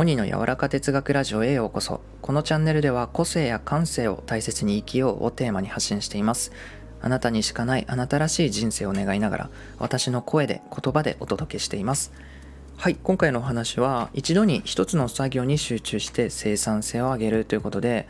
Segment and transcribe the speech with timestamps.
[0.00, 2.00] モニの柔らか哲学ラジオへようこそ。
[2.22, 6.52] このチャンネルでは個性や感性を大切に生きようをテーマに発信しています。
[7.02, 12.14] あなたにしかないあなたらしい人生を願いながら、私の声で言葉でお届けしています。
[12.78, 18.08] はい、今回のお話は、一度に一つの作業に集中して生産性を上げるということで、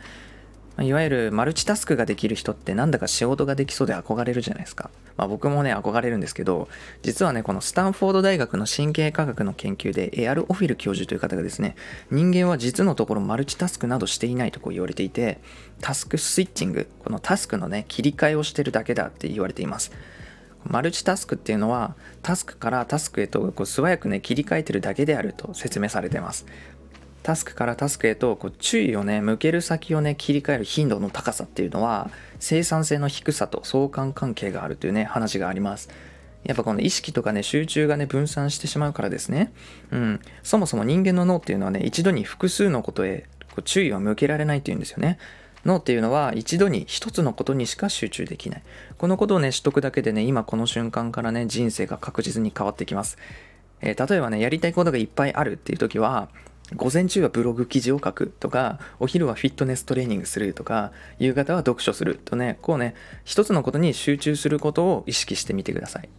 [0.79, 4.89] いわゆるマルチタスクができる人ってなんだか仕事ができそうで憧れるじゃないですか。
[5.17, 6.69] まあ僕もね、憧れるんですけど、
[7.01, 11.75] 実はね、このスタンフォード大学の神経科学の研究で、エアル・オフィル教授という方がですね、
[12.09, 15.39] 人間は実のところマルチタスクなどしていないとこう言われていて、
[15.81, 19.91] タスクスイッチング、このタスクのね、切り替えをしてるだけだって言われています。
[20.63, 26.45] マルチタスクっていうのは、タスクからタスクへとこう素早くね、切り替えてるだけであると説明されてます。
[27.23, 35.89] タスクからタスクへとこう注意をね向ける先をね切り替える頻度の高さっていうのは生産性の低さと相関関係があるというね話があります。
[36.43, 39.53] やっぱこの意識とかね集中がね分散してしまうからですね。
[39.91, 40.19] うん。
[40.41, 45.19] そもそも人間の脳っていうのはね一度に複数のことへこう注意を向けられないっていうんですよね。
[45.65, 48.63] 脳っていうのは一度に一つのことにしか集中できない。
[48.97, 53.17] このことをね知っとくだけでね今この瞬間からね人生が確実に変わってきます、
[53.81, 56.29] えー、例えばねやりたいことがいっぱいあるっていう時は
[56.75, 66.09] 午前中はブログ記事を書くとか、お昼はフィットネストレーニングするとか、夕方は読書するとね、こうね、一つのことに集中することを意識してみてください。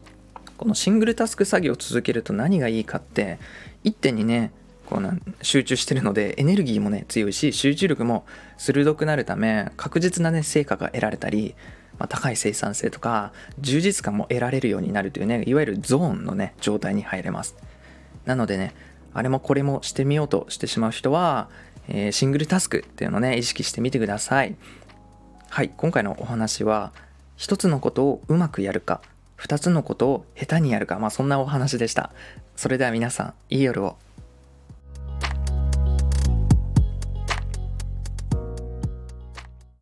[0.59, 3.39] このシングルタスク作業を続けると何がいいかって、
[3.83, 4.53] 一点にね、
[4.93, 8.27] こうな集中してるのでエネルギーもね強いし集中力も
[8.59, 11.55] 鋭くなるため確実なね成果が得られたり、
[11.99, 17.57] まあ、高い生産性とか充実感も得られるようになるというねいわゆるゾーンのね状態に入れます
[18.27, 18.75] なのでね
[19.15, 21.49] あれもこれもしてみようとしてしまう人は、
[21.89, 24.57] えー、シングルタスクっていうのをね、意識してみてください。
[25.49, 26.93] はい、今回のお話は、
[27.39, 29.03] 1つのことをうまくやるか、
[29.39, 32.13] 2つのことを下手にやるか、まあそんなお話でした。
[32.57, 33.97] それでは皆さん、いい夜を。